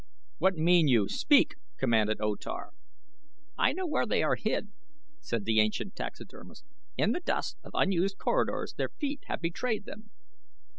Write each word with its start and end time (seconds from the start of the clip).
"What 0.39 0.55
mean 0.55 0.87
you? 0.87 1.07
Speak!" 1.07 1.53
commanded 1.77 2.17
O 2.21 2.33
Tar. 2.33 2.71
"I 3.55 3.71
know 3.71 3.85
where 3.85 4.07
they 4.07 4.23
are 4.23 4.33
hid," 4.33 4.69
said 5.19 5.45
the 5.45 5.59
ancient 5.59 5.95
taxidermist. 5.95 6.65
"In 6.97 7.11
the 7.11 7.19
dust 7.19 7.59
of 7.63 7.73
unused 7.75 8.17
corridors 8.17 8.73
their 8.75 8.89
feet 8.89 9.21
have 9.27 9.41
betrayed 9.41 9.85
them." 9.85 10.09